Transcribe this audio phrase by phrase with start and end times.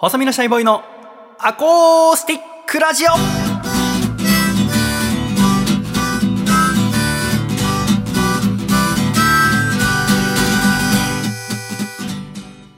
[0.00, 0.84] 細身のシャイボーイの
[1.40, 3.08] アコースティックラジオ。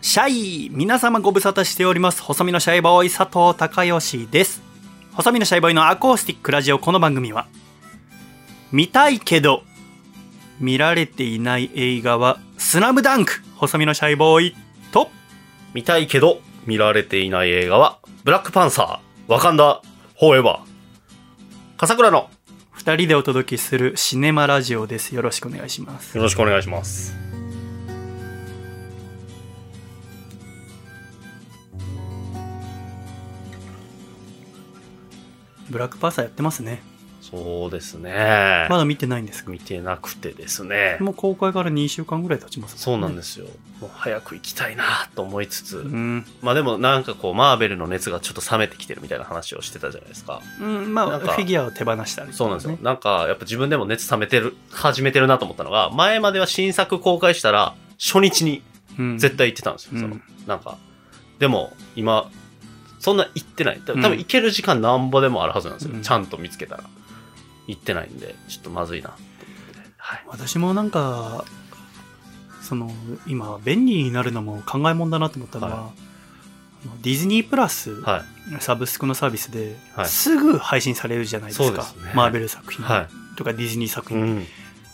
[0.01, 2.23] シャイ皆様ご無沙汰しております。
[2.23, 4.63] 細身のシャイボーイ佐藤孝義です。
[5.13, 6.79] 細身のシャイボーイのアコースティックラジオ。
[6.79, 7.49] この番組は
[8.73, 9.63] 見たいけど
[10.59, 14.57] 見られていない映画はスラムダンク細身のシャイボーイ
[14.91, 15.11] と
[15.75, 19.83] 見たいけど見られていない映画は、ブラックパンサー、ワカンダ、
[20.19, 21.79] フォーエバー。
[21.79, 22.41] 笠倉の、よ
[22.73, 27.15] 二人でお届けするシネマラジオですよろしくお願いしますろしくお願いします。
[35.71, 36.83] ブラックパンサーやってますね
[37.31, 38.67] そうですね。
[38.69, 39.51] まだ見てないんですか？
[39.51, 40.99] 見てなくてですね。
[41.01, 43.47] もう公開から2週間ぐらい経ちますそうなんすですよ。
[43.81, 50.43] もう早く行きたいなと思いつつ、うん、まあでもなんかこう、マーベルの熱がちょっと冷めてきてるみたいな話をしてたじゃないですか。
[50.61, 52.79] うん、まあなんかフィギュアを手放したりね、そうなんですよ。
[52.83, 58.63] なんか、やっぱ自分でも熱冷めてる、始めてるなと思ったのが、前までは新作公開したら、初日に
[58.99, 59.93] うん、絶対行ってたんですよ。
[59.95, 60.77] うんそのなんか、
[61.39, 62.29] でも、今、
[62.99, 63.81] そんな行ってない。
[63.87, 65.95] 多分行ける時間なんぼでもあるはずなんですよ。
[65.95, 66.85] うんちゃんと見つけたら。
[67.71, 69.93] 行ってないんで、ちょっとまずいなと思って。
[69.97, 70.25] はい。
[70.29, 71.45] 私もなんか
[72.63, 72.91] その
[73.27, 75.79] 今便利になるのも考えもんだなと思ったのは、は
[76.85, 78.25] あのディズニープラス、は
[78.59, 78.63] い。
[78.63, 84.17] サブスクのサービスで、はいすぐ配信されるじゃないですかそうですねマーベル作品はとかディズニー作い。
[84.17, 84.47] う品、ん。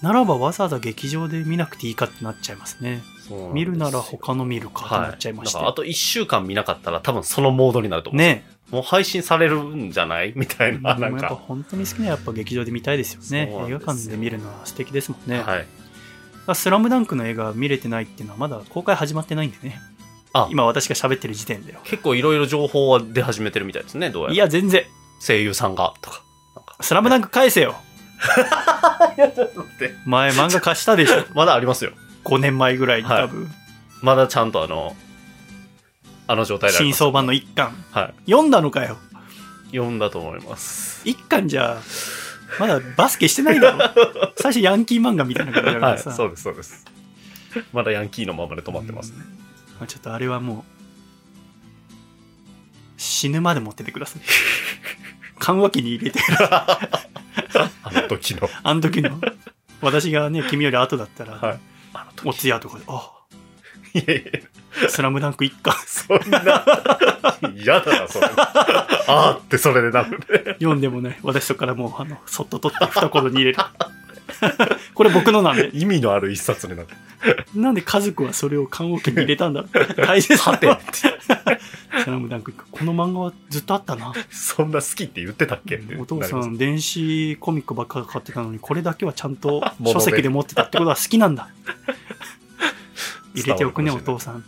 [0.02, 5.00] ならばわざわざ劇場で見なくていいかってなっちゃいますねそうなんですよ見るなら他の見るかとは。
[5.00, 8.20] ないっちゃいました、だからあと1週間見なかったら多分そのモードになると思う。
[8.20, 8.44] ね
[8.76, 10.32] もう配信されるんじゃない？
[10.36, 11.34] みたいな、でもやっぱなんか。
[11.34, 13.50] 本当に好きならやっぱ劇場で見たいですよね。
[13.68, 15.66] 映画館で見るのは素敵ですもんね、はい。
[16.46, 19.80] あスラムダンクの映画見れてないっていうのはまだ公開始まってないんでね。
[20.32, 20.46] あ。
[20.50, 21.80] 今私が喋ってる時点では。
[21.84, 24.34] 結構いろいろ情報は出始めてるみたいですね、どうやら。
[24.34, 24.84] いや全然。
[25.26, 26.22] 声優さんが、とか。
[26.54, 26.76] なんか。
[26.82, 27.74] スラムダンク返せよ。
[29.16, 29.94] いや、ちょっと待って。
[30.04, 31.24] 前漫画貸したでしょ。
[31.34, 31.92] まだありますよ。
[32.24, 33.50] 5年前ぐらいに多分、
[34.02, 34.94] まだちゃんとあの、
[36.26, 36.76] あの状態で。
[36.76, 38.30] 新装版の1巻はい。
[38.30, 38.96] 読んだのかよ
[39.72, 41.02] 読んだと思います。
[41.04, 41.80] 1巻じゃ
[42.58, 46.84] まだバスケしてないだろ 最初ヤンキー漫画みたいな感じだかはい、らさ、そうです、そうです。
[47.72, 49.18] まだヤンキーのままで止まってますね。
[49.78, 50.72] まあ、ちょっとあれはもう
[52.96, 54.22] 死ぬまで持っててください
[55.38, 56.88] 棺桶に入れて あ
[57.92, 58.48] の時の。
[58.62, 59.20] あの時の
[59.82, 61.58] 私がね君より後だったら、はい。
[61.92, 62.40] あのお時。
[62.40, 63.12] 通夜とかで「あ
[64.88, 66.64] スラムダンク1巻そんな、
[67.56, 68.26] 嫌だな、それ。
[69.08, 70.26] あーってそれでなるね。
[70.58, 73.58] 読んでもね私そこからもうあのそっと取って懐に入れる。
[74.94, 75.70] これ僕のなんで。
[75.72, 76.88] 意味のある一冊になる。
[77.54, 80.78] なんで家族はそれを棺桶に入れたんだろう大切さてな
[82.04, 84.12] スラムダンクこの漫画はずっとあったな。
[84.30, 85.76] そんな好きって言ってたっけ？
[85.76, 90.28] ってお父さん電子コミックばっか買ってたのにこれだけはちゃんと書籍で。
[90.28, 91.48] 持ってたってことは好きなんだ
[93.36, 94.44] 入れておくねお父さん。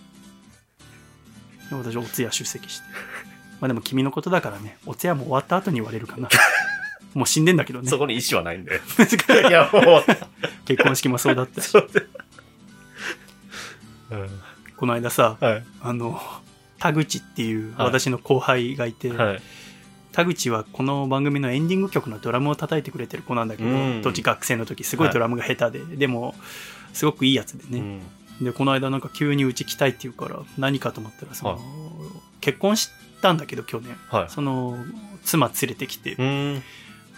[1.71, 2.85] 私お通夜出席して。
[3.61, 6.29] まあでも君のことだからねお通夜も終わった後に言われるかな。
[7.15, 7.89] もう死んでんだけどね。
[7.89, 8.81] そこに意思はないんで。
[9.49, 10.05] いや、もう、
[10.67, 11.69] 結婚式もそうだったし。
[11.69, 11.83] そう
[14.17, 14.29] ん。
[14.77, 15.65] この間さはい。
[15.81, 16.21] あの
[16.79, 17.87] 田口っていうはい。
[17.87, 19.43] 私の後輩がいて、はい。
[20.13, 24.01] 田口はこの番組のエンディング曲のドラムを叩いてくれてる子なんだけど、うん。
[24.03, 26.35] 当時学生の時すごいドラムが下手で、でも
[26.93, 28.01] すごくいいやつでね、うん
[28.41, 31.61] でこの間なんか急にうち来たいって言うから何かと思ったらその、はい
[32.41, 32.91] 結婚し
[33.21, 34.31] たんだけど去年はい。
[34.31, 34.79] その
[35.25, 36.63] 妻連れてきて、うん。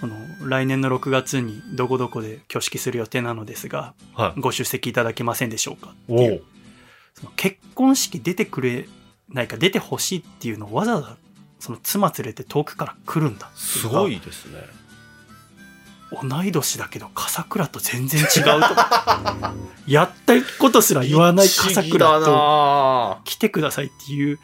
[0.01, 0.17] その
[0.49, 4.41] 来年の6月にどこどこで挙式する予定なのですがはい。
[4.41, 6.43] ご出席いただけませんでしょうかっておいう
[7.15, 8.89] その結婚式出てくれ
[9.29, 11.17] ないか出てほしいっていうのをわざわざ
[11.59, 14.61] その妻連れて遠くから来るんだすごいですね。
[16.11, 18.51] 同い年だけど笠倉と全然違うと
[19.87, 24.39] やったことすら言わない笠倉だとな来てくださいっていう。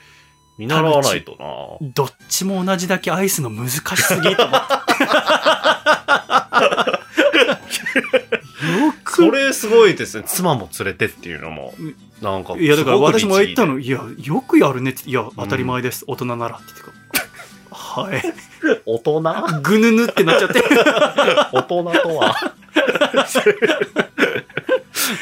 [0.59, 1.89] 見習わないとな。
[1.93, 4.87] どっちも同じだけ愛すの難しすぎと思って。
[8.67, 9.17] よく。
[9.17, 10.25] それすごいですね。
[10.27, 11.75] 妻も連れてっていうのも。
[11.79, 13.75] うん、なんか、いやだから私も言ったの。
[13.75, 15.09] のいやよくやるねって。
[15.09, 16.93] いや当たり前です、大人ならってから
[18.03, 18.23] はい。
[18.85, 19.23] 大人？
[19.63, 20.63] ぐぬぬってなっちゃって。
[21.53, 22.37] 大人とは？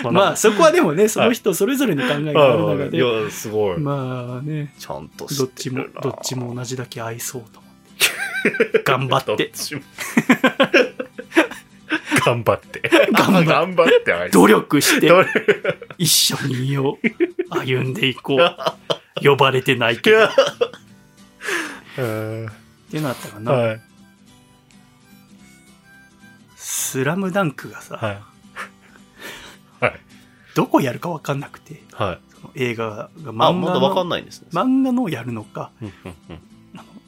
[0.10, 3.78] まあそこはでもねその人それぞれの考えがある中で、いや、すごい。
[3.78, 4.74] まあね。
[4.78, 8.82] ちゃんとどっちもどっちも同じだけ愛そうと思って。
[8.84, 9.52] 頑張どっって。
[12.24, 12.80] 頑張って。
[13.12, 15.10] 頑張って努力して
[15.98, 18.56] 一緒にいよう歩んでいこう。
[19.22, 20.28] 呼ばれてないけど。
[21.98, 22.46] え
[22.94, 23.50] っていうのあったかな。
[23.52, 23.80] はい。
[26.54, 28.22] スラムダンクがさ、はい。
[29.84, 30.00] はい。
[30.54, 32.20] どこやるか分かんなくて、はい。
[32.32, 34.48] その映画があ、漫まだわか画のんないんですね。
[34.52, 35.72] 漫画のをやるのか、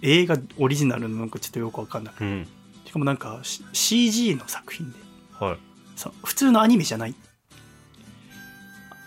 [0.03, 2.31] 映画オリジナルのなんかちょっとよく分かんなくて、うん。
[2.33, 2.49] うん。
[2.85, 4.99] しかもなんかし CG の作品で、
[5.39, 5.59] はい。
[5.95, 7.15] その普通のアニメじゃない。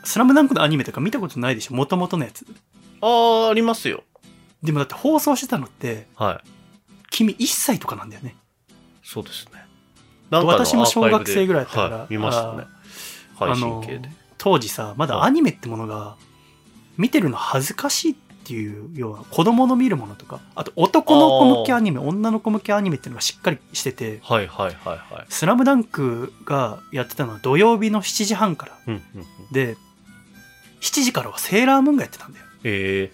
[0.06, 1.76] スラムダンクのアニメとか見たことないでしょ？
[1.76, 2.46] 元々のやつ。
[3.02, 4.06] あー、ありますよ。
[4.64, 6.59] でもだって放送してたのって、はい。
[7.10, 8.36] 君1歳とかなんだよね。
[9.04, 9.66] そうですね。
[10.32, 12.66] 私も小学生ぐらいだったからはい、見ましたね。
[13.36, 14.10] 配信系で。
[14.38, 16.16] 当時さ、まだアニメってものが、
[16.98, 25.26] 見てるの恥ずかしいっていうような、子供の見るものとか、あと男の子向けアニメ、女の子向けアニメっていうのがしっかりしてて、はいはいはいはい。
[25.30, 29.26] スラムダンクがやってたのは土曜日の7時半からうんうんうん。
[29.52, 29.76] で、
[30.82, 32.46] 7時からはセーラームーンがやってたんだよ。
[32.64, 33.12] え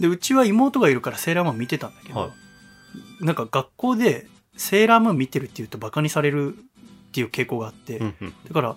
[0.00, 2.30] で、うちは妹がいるからセーラームーン見てたんだけど、はい
[3.20, 4.26] なんか学校で
[4.56, 7.98] セーラームーン見てるって言うとバカにされるっていう傾向があって。
[7.98, 8.06] だ
[8.52, 8.76] から、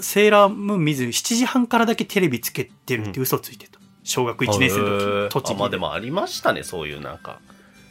[0.00, 3.78] セーラームーン見ず7時半からだけテレビつけてるって嘘ついてた。
[4.04, 7.40] 小学1年生の時、栃木まあでもありましたね、そういうなんか。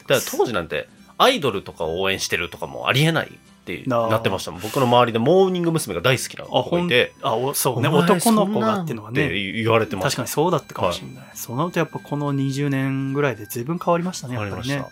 [0.06, 0.88] だから当時なんて、
[1.18, 4.60] アイドルとかを応援してるとかもありえないってなってましたもん。
[4.60, 5.94] 僕の周りでモーニング娘。
[5.94, 10.02] が大好きなあ、子がいて、あ、おそうね、男の子がっていうのはね、言われてま。
[10.02, 11.30] 確かにそうだったかもしれない。
[11.34, 14.84] その後やっぱこの20年ぐらいで随分変わりましたね、やっぱりね。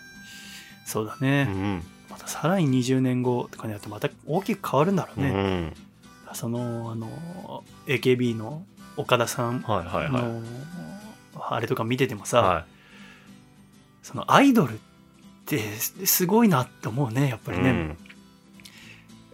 [0.85, 1.43] そうだうね。
[1.43, 5.29] んまたさらに20年後とかになるとまた大きく変わるんだろううん。
[5.29, 5.41] うね。
[5.67, 5.73] ん。
[6.33, 8.63] その、あの、AKB の
[8.95, 10.41] 岡田さんはいはいはの、
[11.49, 12.27] あれとか見ててもい。
[12.27, 12.65] さ、は
[14.03, 14.77] そのアイドルっ
[15.45, 17.57] てすごいなって思うね、やっぱい。
[17.57, 17.69] りね。
[17.69, 17.97] うん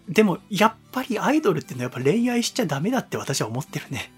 [0.09, 4.11] でも、やっぱりアイドルってのはやっぱ恋愛しちゃダメだって私は思ってるね。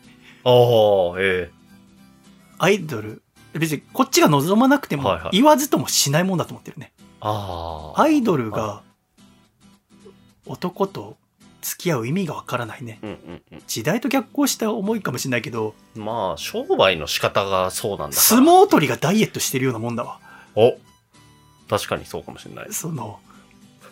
[0.43, 1.49] ああ、え
[2.59, 3.21] アイドル、
[3.53, 6.93] 別にこっちが望まなくてもはいはい言わずともしないもんだと思ってるね。
[6.97, 8.01] えああ。
[8.01, 8.83] アイドルが
[10.45, 11.17] 男と
[11.61, 12.99] 付き合う意味がわからないね。
[13.01, 13.63] うんうんうん。
[13.67, 18.21] 時代と逆行した思いかもしれないけど、まあ、商売の仕方がそうなんだから。
[18.21, 20.19] 相撲取りがダイエットしてるようなもんだわ。
[20.55, 20.77] お
[21.69, 22.67] 確かにそうかもしれない。
[22.71, 23.19] その、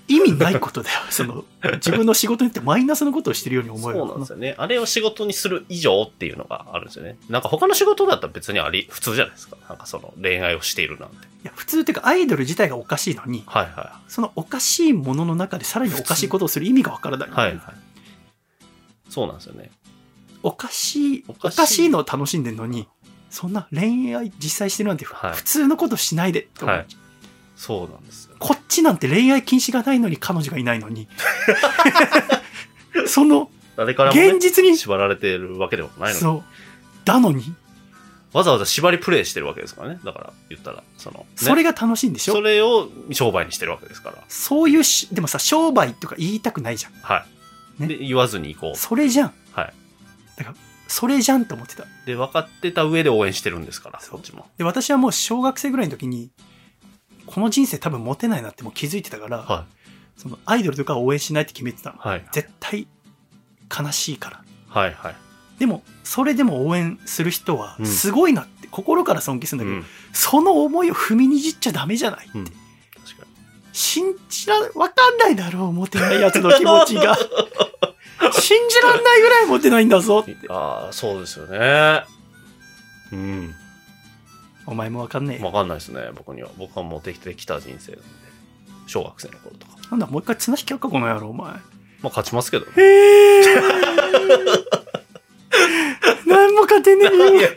[0.07, 0.99] 意味ないことだよ。
[1.11, 1.45] その、
[1.75, 4.55] 自分の仕事によってマイナスのことをしてるように思そえるうなんですよね。
[4.57, 7.17] あれを仕事にする以上っていうのがあるんですよね。
[7.29, 9.57] なんか他の仕事だったら別にあり、普通じゃないですか。
[9.67, 11.15] なんかその恋愛をしているなんて。
[11.15, 17.29] いや、普通っていうかアイドル自体がおかしいのに、はいはそのおかしいものの中でさらにおかしいことをする意味がわからない。
[17.29, 17.31] い。
[17.31, 17.59] はいはい。
[19.09, 19.71] そうなんですよね。
[20.43, 22.87] おかしい、おおかしいのを楽しんでるのに、
[23.29, 26.85] そんな恋愛実際してるなんて、はい普通のことしないでって思うはい
[27.57, 28.35] そうなんですよ。
[28.39, 31.07] こっちなんて恋愛禁止がないのに彼女がいないのに。
[33.07, 36.13] その、誰からも、ね現、実に、縛られてるわけでもないのに。
[36.15, 36.43] そう。
[37.03, 37.53] だのに、
[38.33, 39.99] わざわざ縛りプレイしてるわけですからね。
[40.03, 42.33] だから言ったら、その、ねそれが楽しいんでしょ？
[42.33, 44.23] それを商売にしてるわけですから。
[44.27, 46.93] そういうし、でもさ、商売とか言いたくないじゃん。
[47.01, 47.25] は
[47.79, 47.81] い。
[47.81, 48.77] ねで、言わずに行こう。
[48.77, 49.33] それじゃん。
[49.51, 49.73] はい。
[50.37, 50.55] だから、
[50.87, 51.85] それじゃんと思ってた。
[52.05, 54.47] で、分かってた上で応援してるんですから、そっちも。
[54.57, 56.29] で、私はもう小学生ぐらいの時に、
[57.27, 59.65] この人生多分モテないなってもう気づいてたから、は
[60.15, 61.99] そのアイドルとかは応援しないって決めてたのい。。
[61.99, 62.25] はい。
[62.31, 62.87] 絶対
[63.69, 64.43] 悲しいから。
[64.67, 65.15] はいはい。
[65.59, 69.85] でも、それでも応援する人はうんすごいなって、心から尊敬するんだけど、うん。
[70.13, 72.37] その思いを踏みにじっちゃダメじゃないって。
[72.37, 72.45] うん。
[72.45, 72.61] 確か
[73.25, 73.73] に。
[73.73, 77.17] 信じら、わかんないだろう、モテないやつの気持ちが。
[78.33, 80.35] 信じらんないぐらいモテないんだぞって。
[80.49, 82.03] ああ、そうですよね。
[83.11, 83.55] うん。
[84.67, 85.43] お前もわかんねえ。
[85.43, 86.49] わかんないですね、僕には。
[86.57, 88.07] 僕はもうできてきた人生なんで。
[88.85, 89.73] 小学生の頃とか。
[89.91, 91.47] なんだ、もう一回綱引きやっか、この野郎、お前。
[91.51, 91.61] まあ、
[92.03, 92.73] 勝ちますけどね。
[92.75, 93.45] へえ。
[96.27, 97.49] 何も勝てねえよ。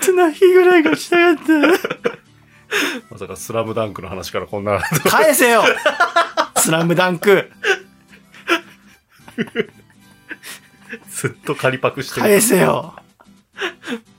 [0.00, 1.52] 綱引きぐらいがしたかった。
[3.10, 4.80] まさかスラムダンクの話からこんな。
[5.08, 5.62] 返せよ
[6.56, 7.50] スラムダンク
[11.08, 12.40] ずっと借りパクして返る。
[12.40, 12.94] せよ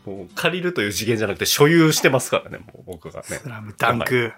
[0.09, 3.47] もう借りるという次元じゃなくて所有してますからね、もう僕がねス。
[3.47, 4.33] ラムダンク。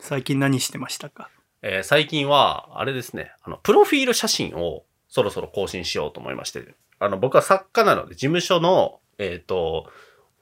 [0.00, 1.30] 最近何してましたか？
[1.62, 9.88] えー最近は、あれですね、あの、プロフィール写真をそろそろ更新しようと思いまして、あの、僕は作家なので、事務所の、えっ、と、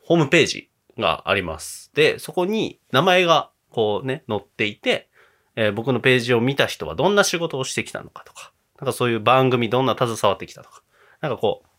[0.03, 1.91] ホームページがあります。
[1.95, 5.11] で、そこに名前が、こうね、載っていて、
[5.57, 10.83] えー僕のページを見た人はどんな仕事をしてきたのかとか、なんかそういう番組どんな携わってきたとか、
[11.21, 11.70] なんかこう、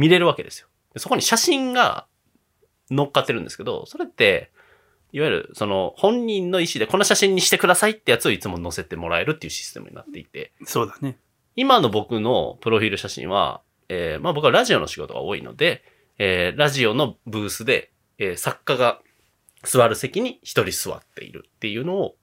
[0.00, 0.68] 見れるわけですよ。
[0.94, 2.06] でそこに写真が
[2.90, 4.50] 乗っかってるんですけど、それって、
[5.12, 11.18] いわゆる、その、本人の意思でこの写真にしてくださいってやつをいつも載せてもらえるっていうシステムになっていて、そうだね。
[11.56, 15.82] 今の僕のプロフィール写真は、えーまあ僕はラジオの仕事が多いので、
[16.18, 19.00] えーラジオのブースで、えー作家が
[19.64, 22.14] 座る席に一人座っているっていうのを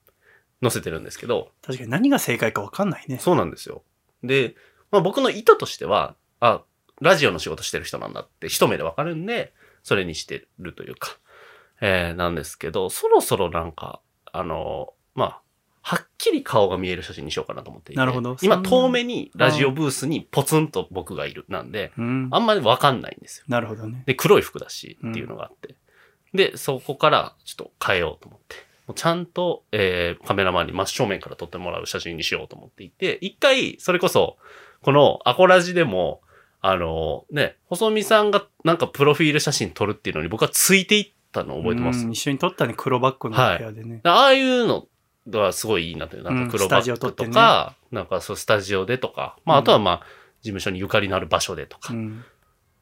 [0.62, 3.20] 載せてるんですけど、確かに何が正解か分かんないね。
[3.20, 3.84] そうなんですよ。
[4.24, 4.56] で、
[4.92, 6.64] まあ、僕の意図としては、あ、
[7.02, 11.18] ラジオの仕事してる人なんだって一目でわかるんで、それにしてるというか、
[11.82, 14.02] えーなんですけど、そろそろなんか、
[14.32, 15.42] あの、まあ、
[15.82, 17.98] はっきり顔が見える写真にしようかなと思っていて。
[17.98, 21.46] なるほど今、遠目にラジオブースにポツンと僕がいる。
[21.48, 22.28] なんで、うん。
[22.32, 23.46] あんまりわかんないんですよ。
[23.48, 24.04] なるほどね。
[24.06, 25.76] で、黒い服だし、っていうのがあって。
[26.34, 28.56] で、そこからちょっと変えようと思って。
[28.88, 34.38] もうちゃんと、えー、カメラマンに真正面から撮ってもらう写真にしようと思っていて、一回、それこそ、
[34.82, 36.22] このアコラジでも、
[36.62, 42.06] あのね、細見さんがなんかプロフィール写真撮るっていうのに僕はついていったのを覚えてます。
[42.06, 44.02] うん一緒に撮ったね、黒バッグの部屋でね。
[44.04, 44.88] ああいうの
[45.34, 50.02] はすごいいいなって、なんか黒バッグとか、なんかそうスタジオでとか、まああとはまあ、
[50.42, 52.24] 事務所にゆかりのある場所でとか、うん。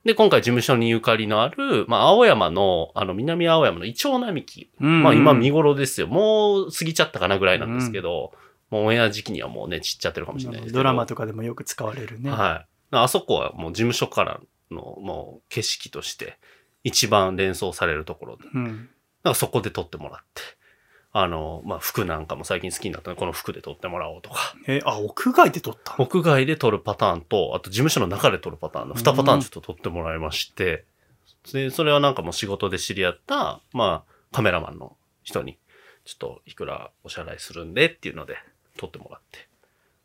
[0.05, 4.69] で、今回事務所にゆかりのある、まあ、青山の、あの、南青山のイチョウ並木。
[4.79, 6.05] うんまあ、今見頃ですよ。
[6.05, 8.31] もう過ぎちゃったかなぐらいなんですけど、
[8.69, 10.79] もうオンエア時期にはもうね、散っちゃってるかもしれないですけど。
[10.79, 12.29] ドラマとかでもよく使われるね。
[12.29, 12.74] はい。
[13.03, 14.39] あそこはもう事務所から
[14.71, 16.37] の、もう景色として、
[16.83, 18.43] 一番連想されるところで。
[18.53, 18.89] うん。
[19.23, 20.41] なんかそこで撮ってもらって。
[21.17, 24.53] あの、まあ、服なんかも最近好きになったので、この服で撮ってもらおうとか。
[24.67, 26.03] え、あ、屋外で撮ったの？
[26.03, 30.83] 屋外で撮るパターンと、あと事務所の中で撮るパターンの2パターンちょっと撮ってもらいまして、
[31.53, 35.57] で、それはなんかもう仕事で知り合った、まあ、カメラマンの人に、
[36.03, 38.35] ちょっといくらお支払いするんでっていうので
[38.77, 39.39] 撮ってもらって。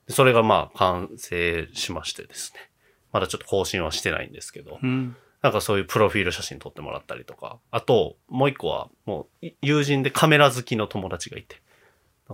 [0.06, 2.69] でそれがまあ完成しましてですね。
[3.12, 5.16] まだちょっと更新はしてないんですけど、うん。
[5.42, 11.62] なんかそういうプロフィール写真撮ってもらったりとか、あと、もう一個は、もう、い友人でカメラ好きの友達がいて、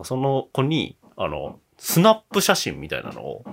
[0.02, 3.44] その子に、あの、スナップ写真みたいなのを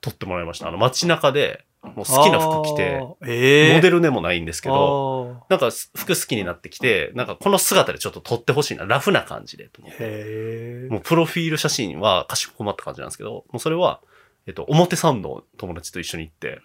[0.00, 0.68] 撮ってもらいました。
[0.68, 5.46] あの、街中で、もう好きな服着て、ええモデルでもないんですけど、ど。
[5.48, 10.88] なんか服好きになってきて、なんかこの姿でちょっと撮ってほしいな、ラフな感じでと思って。
[10.90, 14.00] もうプロフィール写真はかしこまった感じなんですけど、もうそれは、
[14.46, 16.60] えっと、表参道友達と一緒に行って。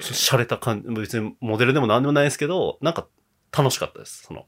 [0.00, 3.06] しゃれた感じ、別にモデルでも何でもないですけど、なんか
[3.56, 4.24] 楽しかったです。
[4.24, 4.46] その、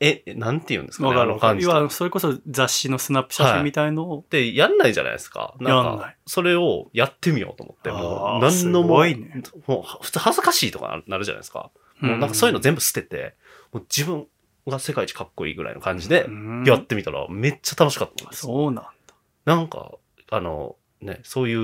[0.00, 1.26] え、えなんて言うんですかね、あ。
[1.26, 5.54] の感じそれこそ雑誌のスナップ写真みたいのを、で、やんないじゃないですか。
[5.60, 11.70] なんかやんない、それをやってみようと思って、もう、何のも、ねもう、普通恥ずかしいとかなるじゃないですか。
[12.00, 13.34] もうなんかそういうの全部捨てて、
[13.72, 14.26] もう自分
[14.66, 18.52] が世界一かっこいいぐらいの感じでうんやってみたらめっちゃ楽しかったんですよ。
[18.52, 18.90] そうなんだ。
[19.44, 19.92] なんか、
[20.30, 21.58] あの、ね、そういう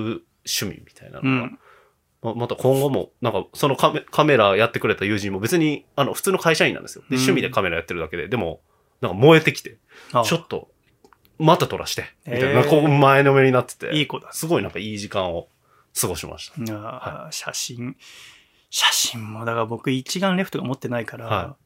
[0.45, 1.59] 趣味みたいなうのが、ん。
[2.23, 7.03] ままた今後も、なんか、そのカメカメラやってくれた友人も別に、あの、普通の会社員なんですよ。
[7.03, 8.61] で、うん趣味でカメラやってるだけで、でも、
[9.01, 9.79] なんか燃えてきて、
[10.13, 10.69] あちょっと、
[11.39, 14.33] また撮らして、みたいな、こう前のめりになってて、いい子だ。
[14.33, 15.49] すごいなんかいい時間を
[16.01, 16.55] 過ごしました。
[16.75, 17.97] あー写真。
[18.71, 21.57] 写真も、だから僕一眼レフとか持ってないから、は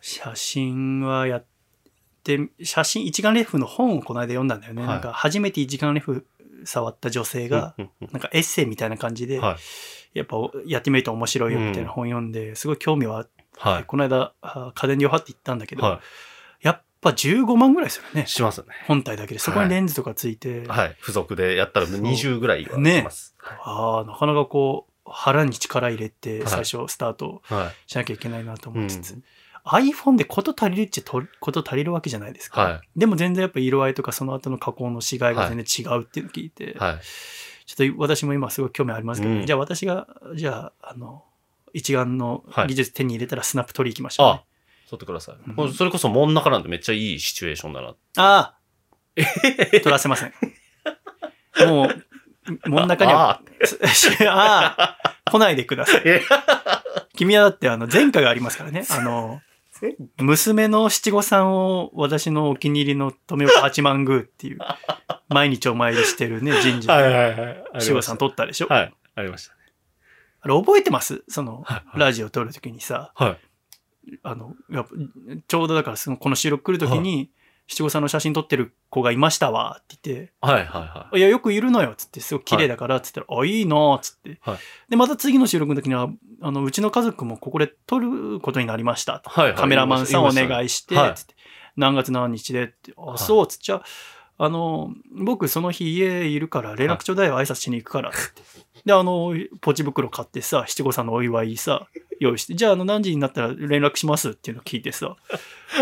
[0.00, 1.44] 写真はやっ
[2.24, 4.82] て、写真、一眼レフの本をこの間読んだんだよね。
[4.82, 6.26] はいなんか初めて一眼レフ
[6.64, 7.74] 触った女性が、
[8.12, 9.56] なんかエッセイみたいな感じで、は
[10.14, 10.18] い。
[10.18, 13.84] やっぱやってみると面白いよみたいな本読んで、すごい興味はあって、はい。
[13.84, 16.00] この間、あ家電量販って行ったんだけど、は
[16.60, 18.26] やっぱ15万ぐらいするねい。。
[18.26, 18.74] しますよね。
[18.86, 19.40] 本体だけで。
[19.40, 20.96] そこにレンズとかついて、はい。
[21.00, 23.36] 付属でやったら20ぐらいはねします。
[23.64, 27.90] ああ、なかなかこう、腹に力入れて、はい最初スタートはい。
[27.90, 29.24] しなきゃいけないなと思いつつ、うん
[29.64, 32.62] iPhone でこと足りるっちゃとこと足りるわけじゃないですか。
[32.62, 36.74] はでも全然やっぱ色合いとかその後の加工のしがいが全然違うっていうのを聞いて、い。
[36.74, 37.00] はい。
[37.64, 41.24] ちょっと私も今すごい興味ありますけど、うんじゃあ私が、じゃあ、あの、
[41.72, 45.36] 一眼のはい技術手に入れたらスナップ取り行きましょう、ねあ、撮ってください。
[45.56, 47.88] うんそれこそ真ん中なんでめっちゃいいシチュエーションだな。
[47.88, 48.54] ああ
[49.14, 50.32] 取らせません。
[51.68, 53.42] もう、真ん中には、あ
[54.28, 56.02] ああ、来ないでください。
[56.04, 56.22] え
[57.14, 58.84] 君はだってあの前科がありますからね。
[58.90, 59.40] あの、
[60.18, 64.58] 娘の七五三を私のお気に入りの富岡八幡宮っていう、
[65.28, 66.92] 毎日お参りしてるね、神社。
[66.92, 67.64] はいはいはい。
[67.80, 68.94] 七五三撮ったでしょ、はい。
[69.14, 69.60] ありましたね。
[70.40, 71.24] あれ覚えてます？
[71.28, 73.38] その、はいはいラジオ撮るときにさ、はい。
[74.22, 74.90] あの、やっぱ
[75.46, 77.30] ちょうどだからそのこの収録来るときに、
[77.72, 84.38] 七五三の写真撮ってる子がいましたわって言って、はいはいはいや、よくいるのよ、つって、すごい綺麗だから、つったら、あ、いいな、つって。
[84.42, 84.58] はい
[84.90, 86.08] で、また次の収録の時には、
[86.42, 89.14] あの、うちの家族もここで撮ることになりました。
[89.14, 89.22] い。
[89.24, 89.56] はいはい。
[89.56, 91.34] カメラマンさんお願いいして、はいつって、
[91.76, 93.82] 何月何日でって、あ、はいそう、つっちゃ、
[94.44, 98.42] あの、僕その日家いるから連絡ちょうだいよ、挨拶しに行くから、つって。
[98.84, 101.86] で、あの、ポチ袋買ってさ、七五三のお祝いさ、
[102.18, 105.14] 用意して、じゃあ、あの、何時になったら連絡しますっていうのを聞いてさ、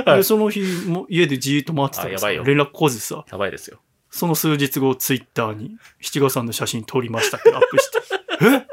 [0.04, 0.16] はい。
[0.18, 3.80] で、その日、も家でじーっと待ってたらさ、連絡来ずさ、やばいですよ。
[4.10, 7.98] その数日後、ツイッターに七五三の写真撮りましたってアップして。
[8.44, 8.66] え？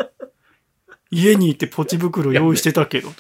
[1.11, 3.13] 家にいてポチ袋用意してたけど。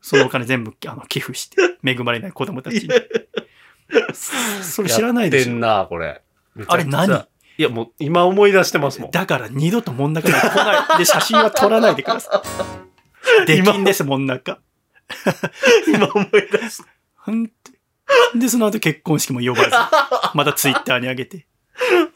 [0.00, 2.90] そのお金全部あの寄付して、恵まれない子供たちに。
[4.12, 5.50] そそれ知らないでしょ。
[5.50, 6.22] やってんな、これ。
[6.66, 7.26] あれ何？
[7.56, 9.10] いや、もう今思い出してますもん。
[9.10, 10.98] だから二度と真ん中に来ない。
[10.98, 12.42] で、写真は撮らないでくださ
[13.42, 13.46] い。
[13.46, 14.58] できんです、真ん中。
[15.86, 16.84] 今思い出した。
[17.16, 17.52] ほんと
[18.34, 19.70] で、その後結婚式も呼ばず、
[20.34, 21.46] またツイッターに上げて。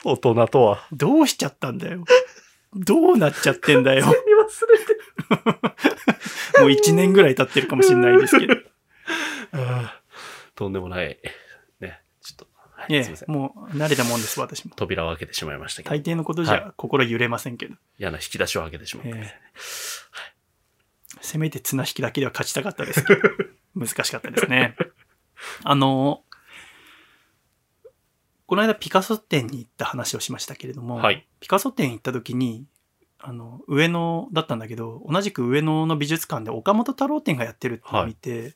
[0.05, 0.87] 大人とは。
[0.93, 2.05] どうしちゃったんだよ。
[2.75, 4.05] どうなっちゃってんだよ。
[4.07, 4.15] 忘れ
[4.79, 8.55] てもう一年ぐらい経ってるかもしれないですけど。
[10.55, 11.19] とんでもない。
[12.89, 13.31] いいえすいません。
[13.31, 14.75] もう慣れたもんです、私も。
[14.75, 15.95] 扉を開けてしまいましたけど。
[15.95, 17.75] 大抵のことじゃ心揺れませんけど。
[17.99, 19.17] 嫌な引き出しを開けてしまった。
[19.17, 19.39] え
[21.21, 23.23] せめて綱引きだけでは勝ちたかったですけど。
[23.75, 24.77] 難しかったですね。
[25.63, 26.25] あの、
[28.47, 32.67] この間ピカソ展に行った話をしましたけれども、はいピカソ展行った時に、
[33.21, 38.55] あの、上野だったんだけど、同じく上野の美術館で岡本太郎展がやってるって見て、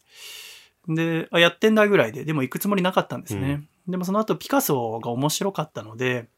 [0.88, 3.64] で、あ、やってんだぐらいで、でも行くつもりなかったんですね。
[3.88, 6.28] でもその後ピカソが面白かったので、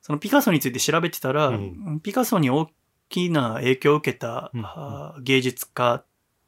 [0.00, 2.00] そのピカソについて調べてたら、うん。
[2.02, 2.68] ピカソに大
[3.08, 4.62] きな影響を受けた、うん。
[4.64, 6.06] あ芸術家っ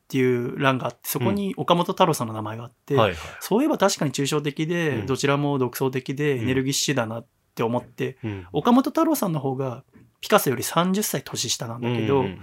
[0.08, 3.18] ていう欄があって、そこに岡本太郎さんの名前があって、はいはい。
[3.40, 5.06] そういえば確かに抽象的で、うん。
[5.06, 6.42] どちらも独創的でん。
[6.42, 8.46] エネルギッシュだなって思って、うん。
[8.52, 9.84] 岡本太郎さんの方が
[10.20, 12.40] ピカソより30歳年下なんだけど、うんうんうん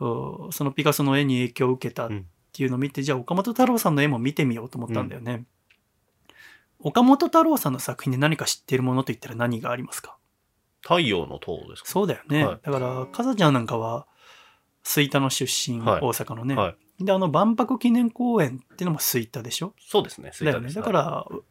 [0.00, 2.10] そのピカソの絵に影響を受けたっ
[2.52, 5.44] ていうのを見て、じゃあ岡本太郎さんの絵も見てみようと思ったんだよね。
[6.80, 10.16] 岡本太郎さんの作品で何か知ってるものといったら何がありますか？
[10.82, 11.88] 太陽の塔ですか？
[11.88, 12.44] そうだよね。
[12.44, 14.06] はいだから、かざちゃんなんかは、
[14.82, 16.54] 吹田の出身、はい大阪のね。
[16.54, 17.04] はい。
[17.04, 19.74] で、あの、万博記念公園っていうのも吹田でしょ？
[19.78, 20.32] そうですね。
[20.40, 20.72] だよね。
[20.72, 21.44] だか、ら、う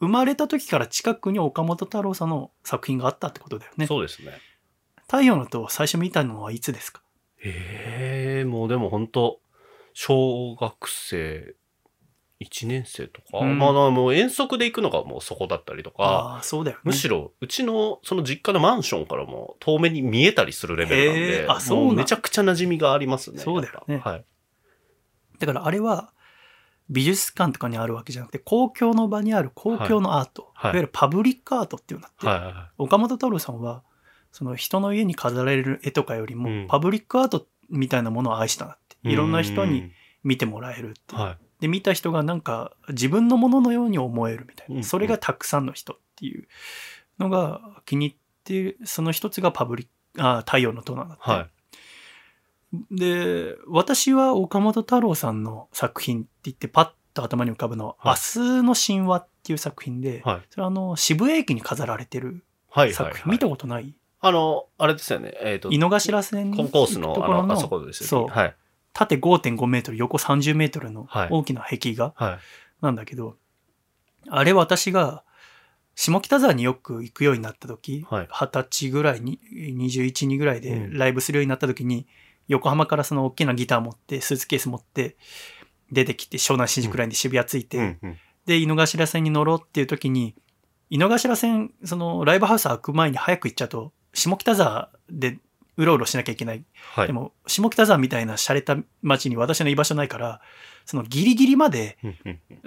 [0.00, 3.86] 生まれた時から近くに岡本太郎さんの作品があったってことだよね。
[3.86, 4.32] そうですね。
[5.02, 7.02] 太陽の塔を最初見たのはいつですか？
[7.44, 9.38] へえ、もうでも本当
[9.94, 11.54] 小学生
[12.42, 16.82] 1年生とか、うんまあもう遠足で行くのがもうそこだったりとか、ああ、そうだよね。
[16.84, 23.38] むしろうちのその実家のマンションからも遠目に見えたりするレベルなんへで、えあそうなめちゃくちゃ馴染みがありますね。
[23.38, 24.24] そうだよねはい。
[25.38, 26.12] だからあれは、
[26.90, 32.54] 美術館とかにあるわけじゃなくて、公共の場にある公共のアート、はいい、わゆるパブリックアートっていうのって、はいはいはい。
[32.78, 33.82] 岡本太郎さんは、
[34.30, 38.81] その人の家に飾られる絵とかよりも、うんパブリックアートみたいなものを愛したなって。
[39.04, 39.92] いろんな人に
[40.24, 41.20] 見てもらえるっていう。
[41.20, 41.38] はい。
[41.60, 44.76] で、見た人がなんか自分のもののように思えるみたいな。
[44.76, 46.46] うんそれがたくさんの人っていう
[47.18, 51.22] のが気に入って、その一つがパブリック、あ太陽の塔なんだって。
[51.30, 51.48] は
[52.92, 52.96] い。
[52.96, 60.42] で、私は岡本太郎さんの作品って言ってパッと頭に浮かぶのは、はい明日の神話っていう作品で、はい。
[60.50, 62.92] それはあの、渋谷駅に飾られてるはい。
[62.92, 63.30] 作品。
[63.30, 63.94] 見たことない？
[64.20, 65.34] あの、あれですよね。
[65.42, 68.30] えっ、と、井の頭線コンコースの、ところのあそこですよそうね。
[68.30, 68.56] はい。
[68.92, 72.38] 縦5.5メートル、横30メートルのはい大きな壁画はい。
[72.80, 73.36] なんだけど、
[74.28, 75.24] あれ私が
[75.94, 82.06] 下北沢によく行くようになった時、はい二十歳ぐらいに、21、2ぐらいでうんライブするようになった時に、
[82.48, 85.16] 横浜からその大きなギター持って、スーツケース持って、
[85.90, 88.16] 出てきて、湘南新宿ラインで渋谷着いて、うんうん。
[88.46, 90.34] で、井の頭線に乗ろうっていう時に、
[90.90, 95.38] 井の頭線、そのライブハウス開く前に早く行っちゃうと、下北沢で
[95.76, 96.64] うろうろしなきゃいけない。
[96.94, 97.06] はい。
[97.06, 100.40] でも、下北沢みたいな洒落た街に私の居場所ないから、
[100.84, 101.98] そのギリギリまで、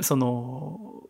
[0.01, 1.03] その、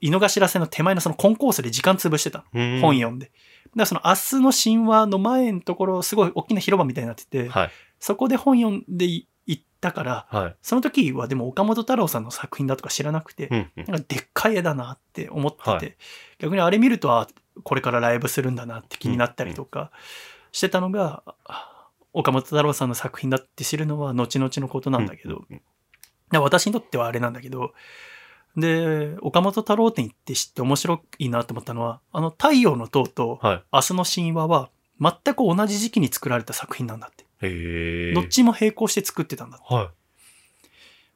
[0.00, 3.26] 井の頭線の手前のそのコンコースで時間潰してた本読んで。
[3.26, 3.34] だか
[3.76, 7.70] らその明日の神話の前のところ、すごい大きな広場みたいになってて、はい。
[7.98, 10.56] そこで本読んでい行ったから、はい。
[10.62, 15.96] その時はでも岡本太郎さんの作品だとか知らなくて、なんかでっかい絵だなって思ってて、はい
[16.38, 17.28] 逆にあれ見ると、あ、
[17.62, 19.90] これからライブするんだなって気になったりとか
[20.52, 25.44] してたのが、あ岡本太郎さんの作品だって知るのは後々のことなんだけど、
[26.32, 27.72] 私にとってはあれなんだけど、
[28.56, 33.64] で、岡本太郎展行って知って面白いなと思ったのは、あの太陽の塔とはい。
[33.72, 38.12] 明日の神話は全く同じ時期に作られた作品なんだって。
[38.12, 39.72] どっちも並行して作ってたんだって。
[39.72, 39.92] は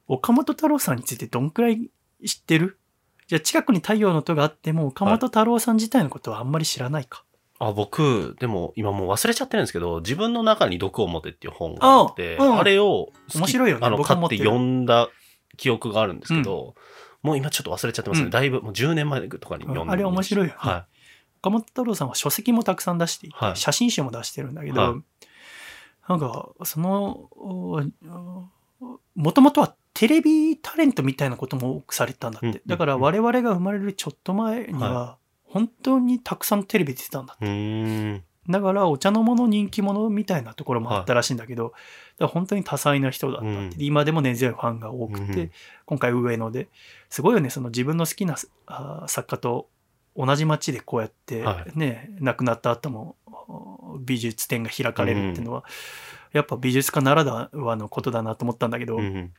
[0.07, 1.91] 岡本太郎さんについてどんくらい
[2.25, 2.79] 知ってる？
[3.27, 7.24] じゃあ近くに太陽の塔があっても岡本太郎さん自体のことはあんまり知らないか。
[7.59, 12.59] あ、僕、でも今もう忘れちゃってるんですけど、自分の中に毒を持てっていう本があって、あうん。
[12.59, 13.87] あれを面白いよね。
[13.87, 14.45] あの、買って僕も持ってる。
[14.45, 15.09] 読んだ
[15.57, 16.75] 記憶があるんですけど、
[17.23, 18.25] もう今ちょっと忘れちゃってますね。
[18.27, 18.31] うん。
[18.31, 19.93] だいぶ、もう10年前とかに読んで。
[19.93, 20.59] あれ面白いよね。
[20.59, 20.87] は
[21.41, 23.57] 岡本太郎さんは書籍もたくさん出していて、はい。
[23.57, 25.03] 写真集も出してるんだけど、はい。
[26.09, 27.31] なんかその
[29.15, 35.19] もともとはテレビタレントみたいなことも多くされてたんだって、うんだから我々が生まれるちょっと前には
[35.55, 38.23] 本当にたくさんテレビ出てたんだって。
[38.49, 41.77] だからお茶の間の人気者みたいなところもあったらしいんだけど、だか
[42.19, 43.73] ら本当に多彩な人だったって、うん。
[43.79, 45.51] 今でも根強いファンが多くて、うん
[45.87, 46.69] 今回上野で
[47.09, 48.37] すごいよねその自分の好きな
[49.07, 49.69] 作家と
[50.17, 53.17] 同じ街でこうやってはね、亡くなった後も
[54.01, 55.65] 美術展が開かれるっていうのは、
[56.33, 59.33] やっぱ美術家ならではのことだなと思ったんだけど、うん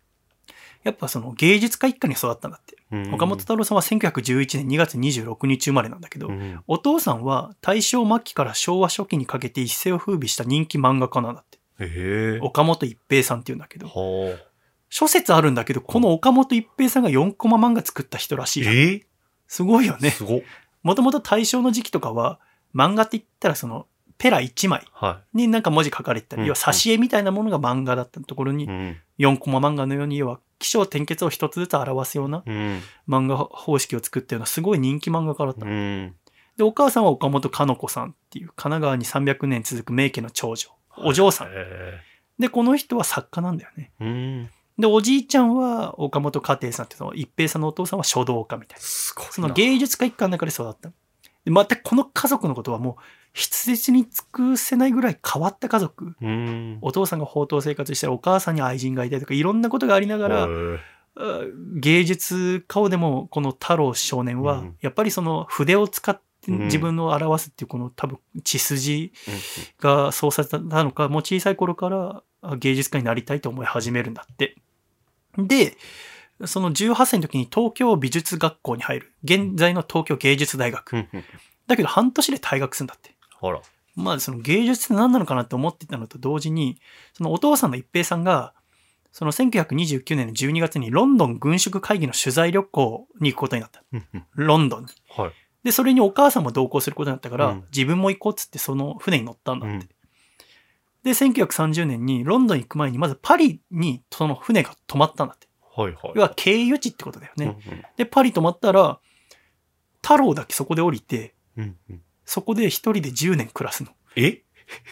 [0.86, 12.39] やっぱその芸術家一家に育ったんだって、うん岡本太郎さんは1911年2月26日生まれなんだけど、うんお父さんは大正末期から昭和初期にかけて一世を風靡した人気漫画家なんだって。
[12.41, 14.39] 岡本一平さんっていうんだけど、はあ。
[14.89, 18.71] 諸説あるんだけど、この岡本一平さんが4コマ漫画作った人らしいよ。
[18.71, 19.06] え？
[19.48, 20.13] すごいよね。
[20.84, 22.39] もともと大正の時期とかは、
[22.74, 28.67] 漫画って言ったらその、ペラ1枚はになんか文字書かれてたり、うん要は挿絵みたいなものが漫画だったところにい。
[28.67, 28.98] う、ん。
[29.19, 32.81] 4コマ漫画のように、要は起承転結を一つずつ表すようなうん。
[33.07, 35.69] 漫画方式を作ったようなすごい人気漫画家だったう。
[35.69, 36.15] ん。
[36.57, 40.69] で、お母さんは岡本かの子さんっていう神奈川に300年続く名家の長女。
[40.97, 41.47] お嬢さん。
[41.49, 41.51] へ
[42.39, 43.91] で、この人は作家なんだよね。
[43.99, 44.49] えうん。
[44.77, 48.81] で、おじいちゃんは岡本家庭さんっていうの一平さんのお父さんは書道家みたいな。
[48.81, 50.91] その芸術家一家の中で育った。
[51.45, 52.95] で、またこの家族のことはもう、
[53.36, 56.15] 筆舌に尽くせないぐらい変わった家族。
[56.21, 56.78] うん。
[56.82, 60.48] お父さんが放蕩生活してるお母さんに愛人がいたりとか、いろんなことがありながら、
[61.76, 64.78] 芸術家をでもこの太郎少年はうん。
[64.80, 66.60] やっぱりその筆を使ってうん。
[66.65, 69.36] 自分を表すっていうこの多分血筋うん。
[69.80, 74.56] がそうさせたのかもう小さい頃からあ芸術家になりたいと思い始めるんだって。
[75.38, 75.76] で
[76.45, 79.13] その18歳の時に東京美術学校に入る。
[79.24, 81.08] 現在の東京芸術大学。
[81.67, 83.14] だけど半年で退学するんだって。
[83.39, 83.62] ほら。
[83.95, 86.80] まあその芸術って何なのかなって思ってたのと同時に、
[87.13, 88.54] そのお父さんの一平さんが、
[89.12, 93.84] その1929年の12月にロンドン軍縮会議の取材旅行に行くことになった。
[93.93, 94.88] うんうんロンドンに。
[95.10, 95.32] はい。
[95.63, 99.76] で、それにお母さんも同行することになったから、うん自分も行こうっつってその船に乗ったんだって。
[99.76, 99.89] うん
[101.04, 105.48] で、1930年にロンドンに行く前にまずパリにその船が止まったんだって。
[105.76, 106.12] はいはい。
[106.15, 107.58] 要は経由地ってことだよね。
[107.67, 109.00] うんで、パリ止まったら、
[110.02, 113.91] 太郎だけそこで降りて、うんうんそこで一人で10年暮らすの。
[114.15, 114.41] え？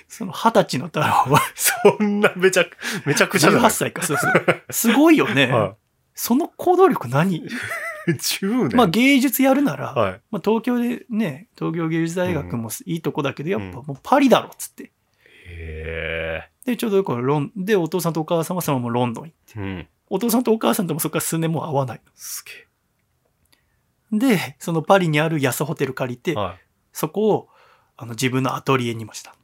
[0.08, 4.63] その二十歳の太郎は そんなめちゃく、めちゃくちゃじゃな18い歳か、そうそう。
[4.69, 5.48] すごいよね。
[5.48, 5.76] は
[6.13, 7.38] その行動力何？
[7.38, 7.43] い。
[8.08, 10.22] 10年まあ芸術やるなら、はい。
[10.30, 14.91] まあ、東京でね、東京芸術大学もいいとこだけど、やっぱもうパリだろっつって。
[15.48, 19.54] へで、ちょうどよくロン、で、お父さんとお母さんはそのままロンドン行って。
[19.58, 19.62] え。
[19.62, 19.88] うん。
[20.10, 22.02] お父さんとお母さんともそこから数年もう会わない。
[22.13, 22.43] す
[24.12, 26.58] げで、そのパリにある安ホテル借りてえ。、は
[26.94, 27.50] そこを
[27.98, 29.36] あの自分のアトリエにもした。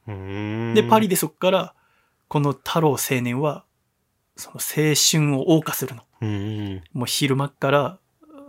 [0.74, 1.74] で、パリでそこから、
[2.28, 3.64] この太郎青年は、
[4.36, 6.04] その青春を謳歌するの。
[6.22, 6.26] う。
[6.94, 8.00] もう昼間っから、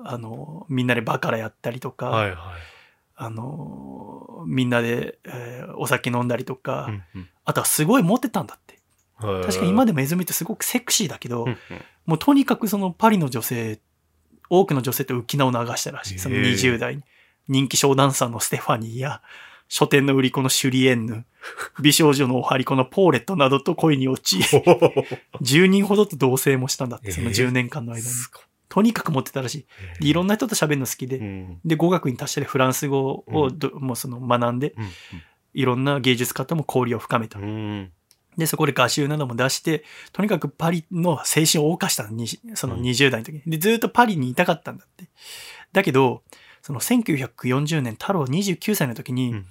[0.05, 2.39] あの、みんなでバカラやったりとか、はいはい。
[3.17, 8.79] あの、みんなで、えーお酒飲んだりとか、うんうんあとはすごいモテたんだって。
[9.17, 11.57] はい確かに今でもエズミってすごくセクシーだけど、うんうん
[12.07, 13.81] もうとにかくそのパリの女性、
[14.49, 16.19] 多くの女性と浮き名を流したらしい。
[16.19, 17.03] そのへえ20代に。
[17.49, 19.23] 人気ショーダンサーのステファニーや、
[19.69, 21.25] 書店の売り子のシュリエンヌ、
[21.81, 24.39] 美少女のお張り子のポーレットなどと恋に落ち、
[25.43, 28.15] 10人ほどと同棲もしたんだって、そのええ10年間の間に。
[28.69, 29.67] とにかくモテたらしい。
[30.01, 34.89] でいろんな人と喋るの好きで、うんで、語学に達したりフランス語をど、もうその学んで、うん
[35.53, 37.43] いろんな芸術家とも交流を深めたう。
[37.43, 37.91] ん
[38.37, 43.43] で、そこで画集なども出して、とにかくパリの青春を謳歌したのに、そのうん20代の時に。
[43.47, 45.09] で、ずっとパリにいたかったんだって。
[45.73, 46.23] だけど、
[46.63, 49.47] その1940年、太郎29歳の時に、うん。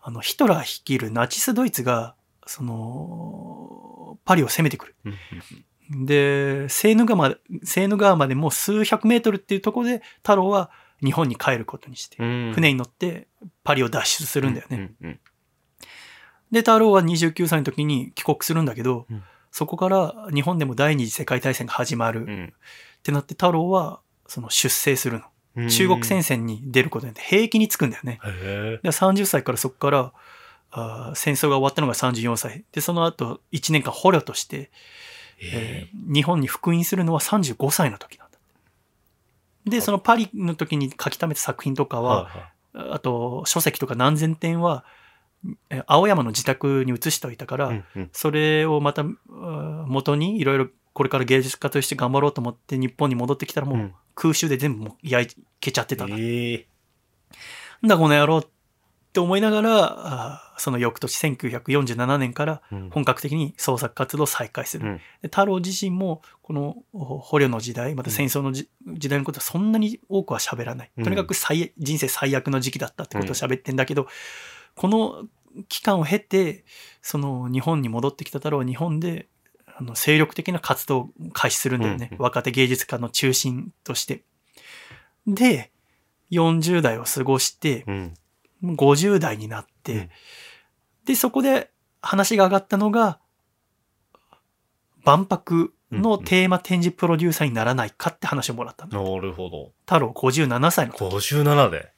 [0.00, 2.14] あの、ヒトラー率いるナチスドイツが、
[2.46, 4.94] その、パリを攻めてくる。
[5.04, 5.14] うん
[5.90, 10.70] で、セーヌ川まで、セーヌ川までもう数百メートルっていうところで、太郎は
[11.02, 12.52] 日本に帰ることにして、うん。
[12.54, 13.28] 船に乗って
[13.64, 14.92] パリを脱出するんだよね。
[16.50, 19.22] で、太郎は29歳の時に帰国するんだけど、うん。
[19.50, 22.24] そこから日本でも第二次世界大戦が始まる。
[22.24, 22.52] っうん。
[23.02, 25.24] てなって、太郎はその出征するの。
[25.62, 28.20] うん中国戦線に出ることによって兵役に就くんだよね。
[28.82, 30.12] で30歳からそこから
[30.70, 32.64] あー戦争が終わったのが34歳。
[32.72, 34.70] で、その後1年間捕虜として、
[35.42, 38.38] えー日本に復員するのは35歳の時なんだ。
[39.66, 42.28] で、そのパリの時に書き溜めた作品とかは、
[42.74, 44.84] あと書籍とか何千点は、
[45.70, 47.68] えー青山の自宅に移しておいたから、
[48.12, 49.04] それをまた
[49.86, 50.68] 元にいろいろ
[50.98, 53.94] これから芸術家として頑張ろうと思って日本に戻ってきたらもううん。
[54.16, 56.16] 空襲で全部もう焼けちゃってたんだ。
[56.18, 56.66] ええ。
[57.82, 58.46] なんだこの野郎っ
[59.12, 62.90] て思いながら、その翌年1947年からうん。
[62.90, 64.88] 本格的に創作活動を再開する。
[64.88, 64.96] うん。
[64.96, 70.90] で太郎自身もこのお捕虜の時代また戦争のじ、時代のことはそんなに多くは喋らない。
[70.96, 71.04] うん。
[71.04, 74.08] とにかく最人生最悪の時期だったってことを喋ってんだけど、
[74.74, 75.28] この
[75.68, 76.64] 期間を経て、
[77.02, 79.28] その日本に戻ってきた太郎は日本で、
[79.80, 82.08] あの、精力的な活動を開始するんだよね。
[82.10, 84.24] うんうん若手芸術家の中心として。
[85.26, 85.70] で、
[86.32, 88.14] 40代を過ごして、うん。
[88.62, 90.10] 50代になって、うん
[91.04, 91.70] で、そこで
[92.02, 93.18] 話が上がったのが、
[95.04, 99.14] 万博のテーマ展示プロデューサーにならないかって話をもらったの。
[99.14, 99.72] なるほど。
[99.86, 101.04] 太郎57歳の時。
[101.04, 101.92] 57で。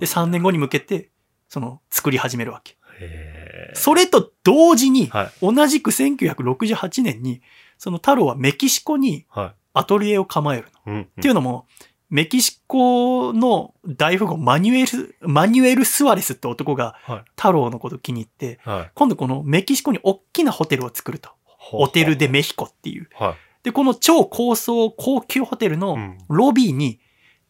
[0.00, 1.10] で、3年後に向けて、
[1.48, 2.76] その、作り始めるわけ。
[3.00, 3.43] へー
[3.74, 5.54] それと同時に、はい。
[5.54, 7.42] 同じく1968年に、
[7.78, 10.92] その太郎はメキシコにはアトリエを構えるの。
[10.92, 10.96] い。
[10.96, 11.02] うん。
[11.02, 11.66] っていうのも、
[12.08, 17.24] メキシコの大富豪マニュエル、マニュエル・スワレスって男がはい。
[17.36, 18.90] 太郎のこと気に入って、はい。
[18.94, 21.30] 今度このメキシコに大きなホテルを作ると。
[21.46, 23.08] ホテルでメヒコっていう。
[23.14, 23.34] はい。
[23.64, 26.18] で、この超高層高級ホテルのうん。
[26.28, 27.00] ロビーに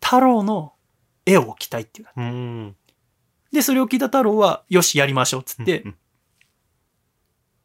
[0.03, 0.73] 太郎の
[1.27, 2.09] 絵を置きたいっていう。
[2.17, 2.77] うん。
[3.53, 5.97] で、それを聞いた太郎は、よし、やりましょうっつって、うん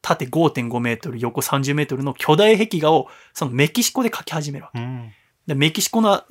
[0.01, 4.79] 縦5.5メートル、横30メートルの巨大壁画を、そのメキシコで描き始めるわけ。
[4.79, 5.11] うん。
[5.47, 6.23] でメキシコの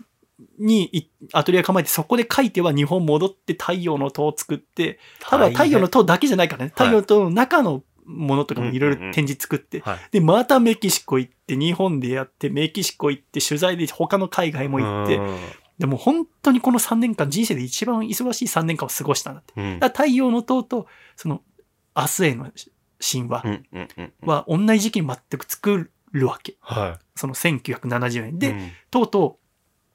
[0.58, 9.98] にいアトリエ構えて、そこで描いては日本戻って太陽の塔を作って、ただ太陽の塔だけじゃないからね、太陽の塔の中のものとかもいろいろ展示作って、はい。
[10.12, 15.36] で、またメキシコ行って、日本でやって、メキシコ行って、取材で他の海外も行って、うん
[15.78, 19.78] でも本当にこの3年間、人生で一番忙しい3年間を過ごしたんだって。
[19.86, 21.40] 太陽の塔と、その、
[21.96, 22.50] 明日への
[23.00, 23.44] 神話。
[24.22, 26.56] は同じ時期に全く作るわけ。
[26.60, 28.36] はその1970年。
[28.36, 28.38] い。
[28.38, 29.38] で、うんとうと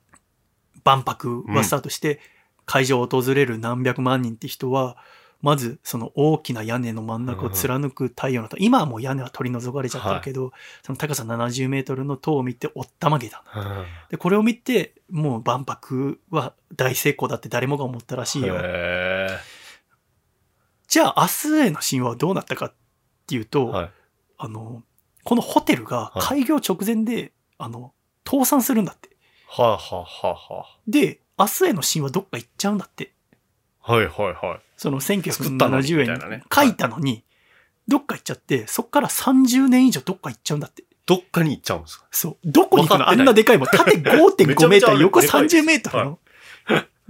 [0.06, 0.10] う、
[0.84, 2.20] 万博はスタートして、
[2.66, 4.98] 会場を訪れる何百万人って人は、
[5.42, 13.62] まずその大きな屋根の真ん中を貫く太陽の塔、今はもう屋根は取り除かれちゃってるけど、その高さ70メートルの塔を見ておったまげたの。
[13.62, 18.56] うんで、これを見て、もう万博は大成功だって誰もが思ったらしいよ。
[18.58, 19.38] へ
[20.88, 22.74] じゃあ明日への神話はどうなったかっ
[23.26, 23.92] ていうと、ーはい。
[24.38, 24.84] あの、
[25.24, 27.94] このホテルが開業直前で、あの、
[28.28, 29.10] 倒産するんだって。
[29.48, 33.14] はあ、はあはあはで、明日への神話どっか行っちゃうんだって。
[33.82, 34.60] あ、はいはいはい。
[34.78, 35.22] その作っ
[35.58, 37.24] たのに1970みたいなね円書いたのに、
[37.88, 40.84] どっか行っちゃって、そっから30年以上どっか行っちゃうんだって。
[41.06, 42.06] どっかに行っちゃうんですか？
[42.12, 42.38] そう。
[42.46, 43.10] どこに行くの？
[43.10, 43.68] あんなでかいもん。
[43.68, 46.20] 縦めち5.5ゃめちゃあるメーター、 横でかいです30メートルの。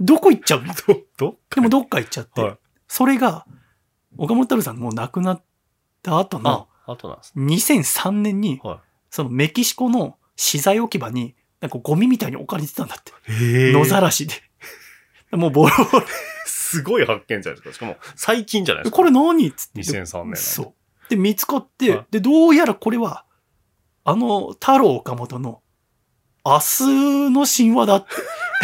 [0.00, 0.74] どこ行っちゃうの？
[0.74, 2.40] ど、 どっでもどっか行っちゃって。
[2.42, 3.46] はいそれが、
[4.18, 5.42] 岡本太郎さんもう亡くなっ
[6.04, 7.44] た後のあ、あとなんですね。
[7.46, 13.12] 2003年に、はそのメキシコの資材置き場に、なんかゴミみたいに置かれてたんだって。
[13.32, 13.70] い。
[13.70, 14.34] へ野ざらしで。
[15.36, 16.06] もうボロボロ。
[16.46, 17.72] すごい発見じゃないですか。
[17.72, 18.96] しかも、最近じゃないですか。
[18.96, 19.48] これ何？
[19.48, 19.80] っつって。
[19.80, 21.08] 2003年そう。
[21.08, 23.24] で、見つかって、はいで、どうやらこれは、
[24.04, 25.62] あの、太郎岡本の、
[26.44, 28.08] 明日の神話だって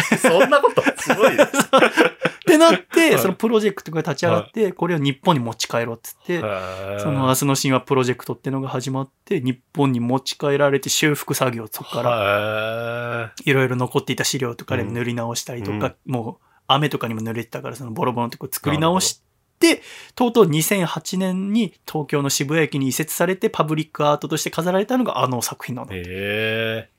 [0.17, 1.51] そんなこと、すごいです。
[2.41, 3.19] ってなって、はい。
[3.19, 6.39] そのプロジェクトが立ち上がって、これを日本に持ち帰ろうっつって、
[6.99, 13.53] その明日の神話プロジェクトってのが始まって、日本に持ち帰られて修復作業、そこからはい。
[13.53, 19.21] ろいろ残っていた資料とかでうん塗り直したりとうか、もう雨とかにも濡れてたから、そのボロボロのとこ作り直し
[19.59, 19.81] て、
[20.15, 25.93] とうとう2008年に東京の渋谷駅に移設されてパブリックアートとして飾られたのがあの作品なの。
[25.93, 26.89] へえ。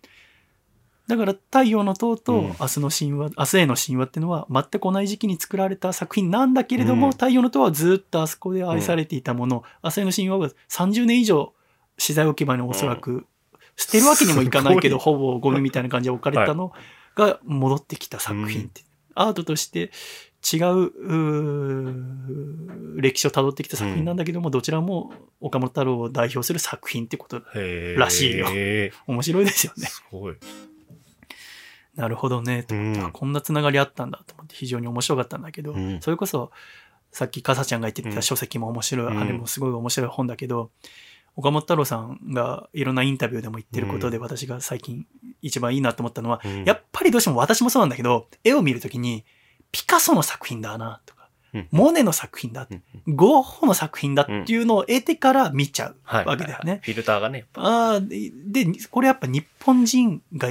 [1.08, 2.46] だから太陽の塔とうん。
[2.48, 7.12] 明日の神話、明日への神話っていうのは全く同じ時期に作られた作品なんだけれども、うん。
[7.12, 11.52] 太陽の塔はずっとあそこで愛されていたもの、明日への神話は30年以上
[11.98, 13.26] 資材置き場におそらく
[13.76, 16.72] 捨てるわけにもいかないけど、すほぼゴミみたいな感じで置かれたの
[17.16, 18.82] が戻ってきた作品って。
[19.14, 19.90] アートとして
[20.42, 20.90] 違う
[23.00, 27.42] 歴史をたどってきた作品なんだけども、どちらも岡本太郎を代表する作品ってこと。
[27.96, 28.46] らしいよ。
[29.06, 29.86] 面白いですよね。
[29.86, 30.36] すごい。
[31.94, 32.62] なるほどね。
[32.62, 36.50] とうんあこんなつながりあったんだと思って非常に面白かったんだけど、うんそれこそ
[37.10, 40.70] さっきかさちゃんが言ってうんた書籍も面白い、うんあれもすごい面白い本だけど、
[41.36, 45.06] 岡本太郎さんがいろんなインタビューでも言ってることで、私が最近
[45.42, 49.24] 一番いいなと思ったのは、うんやっぱりどうしても私もそうなんだけど、絵を見るときに
[49.70, 52.82] ピカソの作品だなとか、うんモネの作品だ、うん
[53.14, 56.24] ゴッホの作品だっていうのを得てから見ちゃうはい。
[56.24, 56.80] わけだよね。
[56.82, 57.44] フィルターがね。
[57.54, 60.50] あでこれやっぱ日本人が、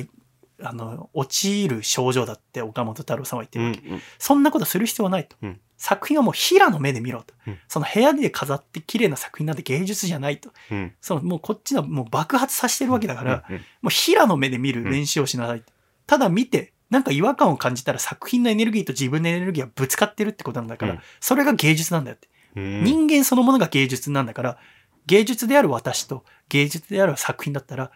[0.63, 3.79] あの、陥る症状だって岡本太郎さんは言ってるわけ。
[3.89, 5.35] うんそんなことする必要はないと。
[5.41, 7.33] うん作品はもう平の目で見ろと。
[7.47, 10.51] うんその部屋で飾って綺麗な作品なんて芸術じゃないと。
[10.71, 10.93] うん。
[11.01, 15.63] そのもうこっちはもう爆発させてるわけだから、うん、もう平の目で見る練習をしなさい。
[16.05, 22.27] ただ見て、なんか違和感を感じたら作品のエネルギーと自分のエネルギーはぶつかってるってことなんだから、うんそれが芸術なんだよって。
[22.55, 24.57] うん人間そのものが芸術なんだから、
[25.05, 27.91] 芸術である私と芸術である作品だったら、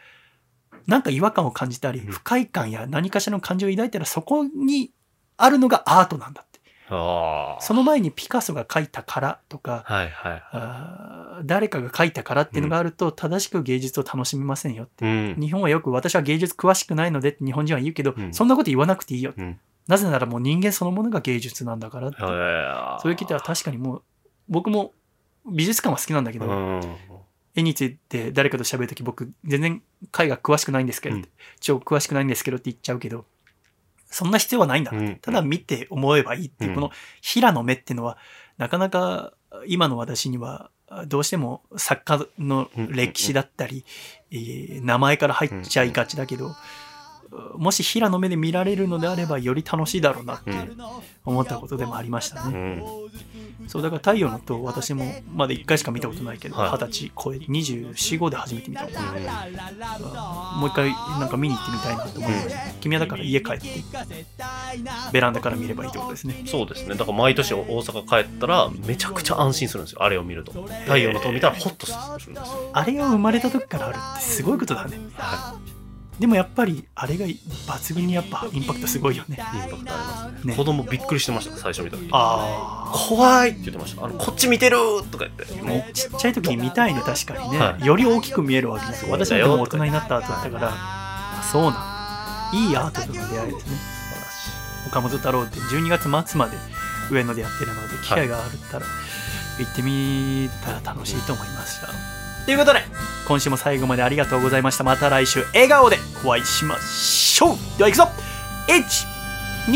[0.88, 4.92] なんか違和感を感じたり、うん不快感や何かしらの感情を抱いたら、そこに
[5.38, 6.56] あるのがアートなんだって。
[6.88, 10.44] その前にピカソが描いたからとか、はいはい。
[10.52, 15.06] あー誰かが描いたからっていうのがあると、正しく芸術を楽しめませんよって。
[15.06, 15.36] うん。
[15.40, 19.34] 日本はよく私は芸術詳しくないのでって日本人は言うけど、うんそんなこと言わなくていいよ。
[19.36, 19.60] うん。
[19.88, 22.22] なぜならもう人間そのものが芸術なんだからって。
[22.22, 23.02] はい。
[23.02, 24.02] そういう聞いたら確かにもう、
[24.48, 24.94] 僕も
[25.52, 26.82] 美術館は好きなんだけど、うん。
[27.56, 29.82] 絵について誰かと喋るとき僕全然
[30.20, 31.26] 絵画詳しくないんですけど、うん
[31.60, 33.26] 超詳しくないんですけどって言っちゃうけど、
[34.10, 34.92] そんな必要はないんだ。
[34.92, 36.92] うんただ見て思えばいいっていう、うんこの
[37.22, 38.18] 平の目っていうのは、
[38.58, 39.34] なかなか
[39.68, 40.70] 今の私には、
[41.08, 43.86] どうしても作家の歴史だったり、
[44.32, 46.56] えー名前から入っちゃいがちだけど、
[47.58, 50.78] もし平の目で見られるのであればより楽しいだろうなってうん。
[51.26, 52.58] 思ったことでもありましたうね。
[52.76, 52.84] ん。
[53.68, 60.58] そう、だから太陽の塔私もまだ1回しか見たことないけど、はい二十歳超え、24、5で初めて見たのかな。
[60.58, 62.74] もう一回なんか見に行ってみたいなと思いました。
[62.82, 63.68] 君はだから家帰って、
[65.12, 66.44] ベランダから見ればいいってことですね。
[66.46, 66.96] そうですね。
[66.96, 70.04] だから毎年大阪帰ったらめちゃくちゃ安心するんですよ。
[70.04, 70.52] あれを見ると。
[70.86, 71.94] 太陽の塔見たらホッとす
[72.28, 72.70] るんですよ。
[72.74, 75.00] あれが生まれた時からあるってすごいことだね。
[75.14, 75.56] は
[76.20, 79.38] でもやっぱりあれが抜群にやっぱインパクトすごいよね。
[79.38, 79.58] い。
[79.58, 80.52] インパクトありますね。
[80.52, 81.58] ね子供びっくりしてました。
[81.58, 82.10] 最初見た時。
[82.12, 84.06] あ怖いって言ってました。
[84.06, 84.78] あの、こっち見てる
[85.12, 85.62] とか言って。
[85.62, 85.94] もうあ。
[85.94, 87.60] ちっちゃい時に見たいね、確かにね。
[87.60, 89.12] はいより大きく見えるわけですよ。
[89.12, 91.96] 私もでも大人になった後だったから、あそうなん
[92.56, 93.96] いいアートとの出会いですね。
[94.88, 96.58] 岡本太郎って12月末まで
[97.12, 98.86] 上野でやってるので機会があったら
[99.60, 101.88] 行ってみたら楽しいと思いました、
[102.46, 102.82] ということで
[103.28, 104.84] 今週も最後までありがとうございました。
[104.84, 107.58] また来週笑顔でお会いしましょう。
[107.78, 108.08] では行くぞ。
[108.68, 109.74] 123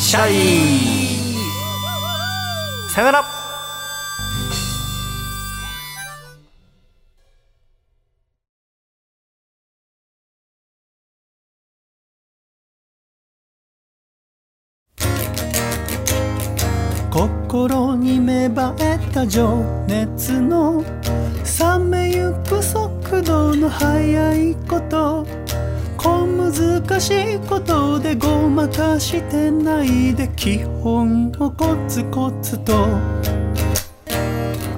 [0.00, 1.20] シャイ。
[2.90, 3.39] さよなら。
[17.10, 20.84] 心に芽生えた情熱の
[21.58, 25.26] 冷めゆく速度の速いこと。
[25.96, 32.86] 小難しいことでごまかしてないで基本をコツコツと。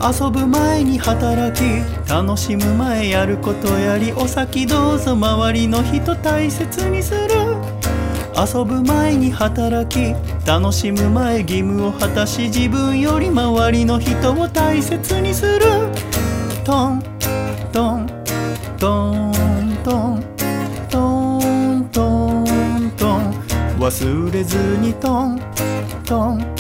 [0.03, 1.63] 遊ぶ前に働き
[2.11, 7.52] 楽しむ前やることやりお先どうぞ周りの人大切にする。
[8.35, 10.15] 遊ぶ前に働き
[10.47, 15.61] 楽しむ前義務を果たし自分より周りの人を大切にする。
[16.65, 17.03] トン
[17.73, 18.07] トン
[18.79, 19.33] トン
[19.85, 20.25] トン
[20.89, 23.35] トントントン。
[23.79, 25.41] 忘れずにトン
[26.05, 26.55] トン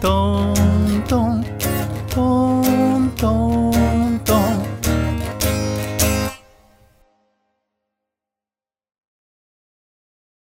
[0.00, 1.44] トントン
[2.08, 3.73] トントン。